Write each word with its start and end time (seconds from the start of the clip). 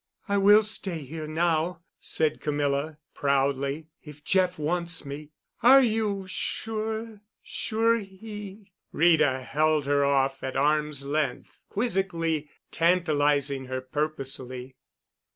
"I 0.27 0.39
will 0.39 0.63
stay 0.63 1.01
here 1.03 1.27
now," 1.27 1.81
said 1.99 2.41
Camilla 2.41 2.97
proudly, 3.13 3.85
"if 4.03 4.23
Jeff 4.23 4.57
wants 4.57 5.05
me. 5.05 5.29
Are 5.61 5.83
you 5.83 6.25
sure—sure—he——" 6.27 8.71
Rita 8.91 9.41
held 9.41 9.85
her 9.85 10.03
off 10.03 10.41
at 10.41 10.55
arm's 10.55 11.05
length, 11.05 11.61
quizzically—tantalizing 11.69 13.65
her 13.65 13.79
purposely. 13.81 14.75